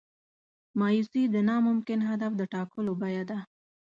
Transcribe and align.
مایوسي 0.79 1.23
د 1.33 1.35
ناممکن 1.49 1.99
هدف 2.09 2.31
د 2.37 2.41
ټاکلو 2.53 2.91
بیه 3.01 3.23
ده. 3.29 3.39